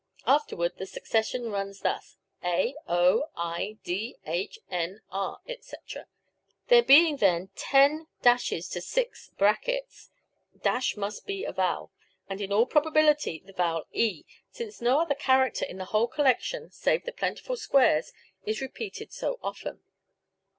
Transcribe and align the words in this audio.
Afterward 0.25 0.77
the 0.77 0.87
succession 0.87 1.51
runs 1.51 1.81
thus 1.81 2.17
a, 2.43 2.73
o, 2.87 3.25
i 3.35 3.77
d, 3.83 4.15
h, 4.25 4.57
n, 4.71 4.99
r, 5.11 5.41
etc. 5.47 6.07
There 6.69 6.81
being 6.81 7.17
then 7.17 7.49
ten 7.55 8.07
[]'s 8.23 8.69
to 8.69 8.81
six 8.81 9.31
<'s 9.39 10.97
[]must 10.97 11.27
be 11.27 11.43
a 11.45 11.51
vowel, 11.51 11.91
and 12.27 12.41
in 12.41 12.51
all 12.51 12.65
probability 12.65 13.43
the 13.45 13.53
vowel 13.53 13.85
e, 13.93 14.23
as 14.59 14.81
no 14.81 14.99
other 14.99 15.13
character 15.13 15.65
in 15.65 15.77
the 15.77 15.85
whole 15.93 16.07
collection, 16.07 16.71
save 16.71 17.05
the 17.05 17.11
plentiful 17.11 17.55
squares, 17.55 18.11
is 18.43 18.59
repeated 18.59 19.11
so 19.13 19.37
often. 19.43 19.83